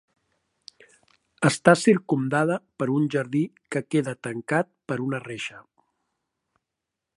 [1.49, 3.43] Està circumdada per un jardí
[3.75, 5.63] que queda tancat per una reixa.